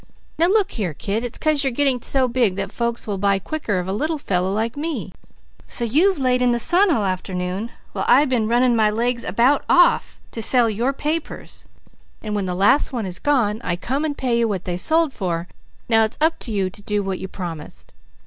[0.43, 3.41] _""_Now look here kid, it's 'cause you're getting so big that folks will be buying
[3.41, 5.13] quicker of a little fellow like me;
[5.67, 9.63] so you've laid in the sun all afternoon while I been running my legs about
[9.69, 11.65] off to sell your papers;
[12.23, 15.13] and when the last one is gone, I come and pay you what they sold
[15.13, 15.47] for;
[15.87, 17.93] now it's up to you to do what you promised.